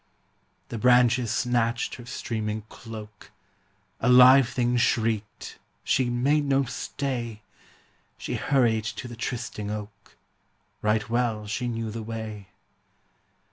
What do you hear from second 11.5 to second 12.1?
knew the